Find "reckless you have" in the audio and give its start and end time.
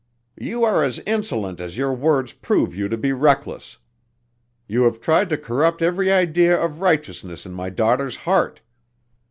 3.13-4.99